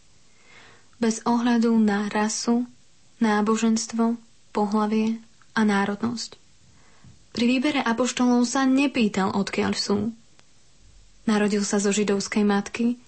Bez 1.03 1.27
ohľadu 1.27 1.75
na 1.83 2.07
rasu, 2.15 2.63
náboženstvo, 3.19 4.23
pohlavie 4.55 5.19
a 5.59 5.67
národnosť. 5.67 6.39
Pri 7.35 7.45
výbere 7.51 7.83
apoštolov 7.83 8.47
sa 8.47 8.71
nepýtal, 8.71 9.35
odkiaľ 9.35 9.75
sú, 9.75 10.15
Narodil 11.23 11.63
sa 11.63 11.79
zo 11.79 11.95
židovskej 11.95 12.43
matky. 12.43 12.99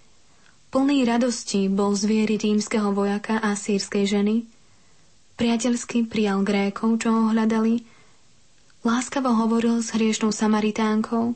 Plný 0.70 1.06
radosti 1.06 1.66
bol 1.70 1.94
zviery 1.94 2.38
rímskeho 2.38 2.94
vojaka 2.94 3.38
a 3.42 3.54
sírskej 3.58 4.06
ženy. 4.06 4.46
Priateľsky 5.34 6.06
prijal 6.06 6.46
Grékov, 6.46 7.02
čo 7.02 7.10
ho 7.10 7.22
hľadali. 7.34 7.82
Láskavo 8.86 9.34
hovoril 9.34 9.82
s 9.82 9.90
hriešnou 9.94 10.30
Samaritánkou 10.30 11.34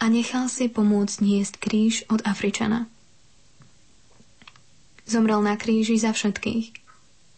a 0.00 0.04
nechal 0.08 0.50
si 0.50 0.66
pomôcť 0.66 1.16
niesť 1.22 1.54
kríž 1.60 1.94
od 2.10 2.24
Afričana. 2.26 2.90
Zomrel 5.06 5.42
na 5.42 5.54
kríži 5.58 5.98
za 5.98 6.14
všetkých. 6.14 6.74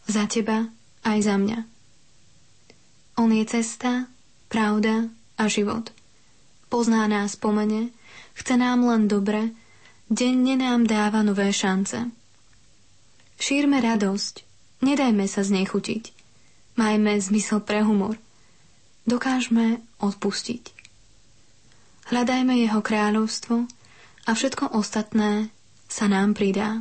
Za 0.08 0.24
teba 0.28 0.68
aj 1.02 1.18
za 1.24 1.36
mňa. 1.40 1.58
On 3.20 3.28
je 3.28 3.44
cesta, 3.44 4.08
pravda 4.48 5.12
a 5.36 5.44
život. 5.48 5.92
Pozná 6.72 7.04
nás 7.08 7.36
po 7.36 7.52
mene, 7.52 7.92
Chce 8.32 8.54
nám 8.56 8.84
len 8.88 9.08
dobre, 9.08 9.52
denne 10.08 10.56
nám 10.56 10.88
dáva 10.88 11.20
nové 11.20 11.52
šance. 11.52 12.08
Šírme 13.36 13.82
radosť, 13.82 14.46
nedajme 14.86 15.26
sa 15.26 15.42
znechutiť. 15.42 16.14
Majme 16.78 17.20
zmysel 17.20 17.60
pre 17.60 17.84
humor. 17.84 18.16
Dokážme 19.04 19.82
odpustiť. 20.00 20.72
Hľadajme 22.08 22.54
jeho 22.56 22.80
kráľovstvo 22.80 23.68
a 24.24 24.30
všetko 24.32 24.72
ostatné 24.72 25.52
sa 25.90 26.08
nám 26.08 26.32
pridá. 26.32 26.80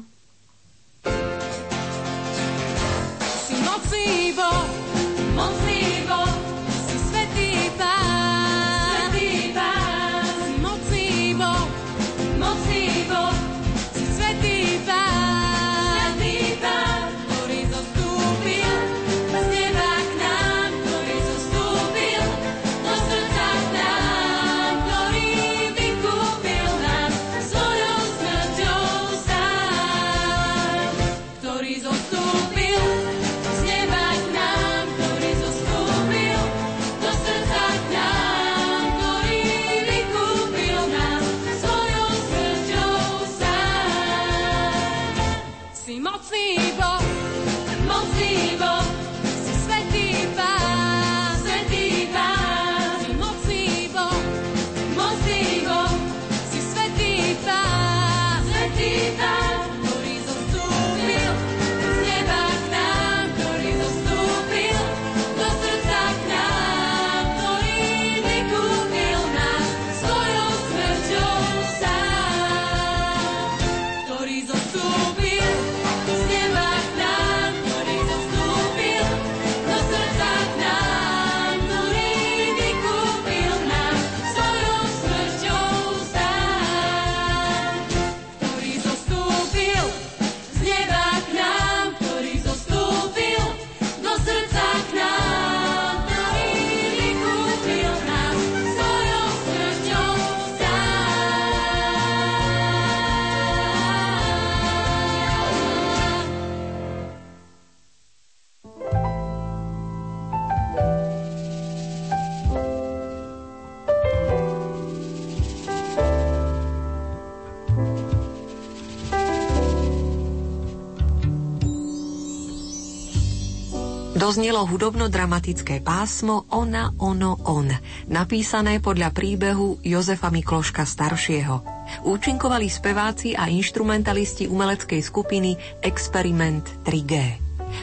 Doznelo 124.31 124.63
hudobno-dramatické 124.63 125.83
pásmo 125.83 126.47
Ona, 126.55 126.95
ono, 127.03 127.35
on, 127.51 127.67
napísané 128.07 128.79
podľa 128.79 129.11
príbehu 129.11 129.83
Jozefa 129.83 130.31
Mikloška 130.31 130.87
staršieho. 130.87 131.59
Účinkovali 132.07 132.71
speváci 132.71 133.35
a 133.35 133.51
instrumentalisti 133.51 134.47
umeleckej 134.47 135.03
skupiny 135.03 135.59
Experiment 135.83 136.63
3G. 136.87 137.13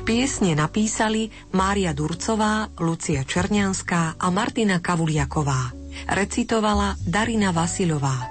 Piesne 0.08 0.56
napísali 0.56 1.28
Mária 1.52 1.92
Durcová, 1.92 2.72
Lucia 2.80 3.28
Černianská 3.28 4.16
a 4.16 4.26
Martina 4.32 4.80
Kavuliaková. 4.80 5.76
Recitovala 6.08 6.96
Darina 7.04 7.52
Vasilová. 7.52 8.24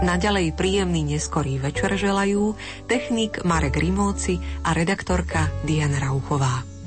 Naďalej 0.00 0.56
príjemný 0.56 1.04
neskorý 1.04 1.60
večer 1.60 2.00
želajú 2.00 2.56
technik 2.88 3.44
Marek 3.44 3.76
Rimóci 3.76 4.40
a 4.64 4.72
redaktorka 4.72 5.52
Diana 5.68 6.00
Rauchová. 6.00 6.77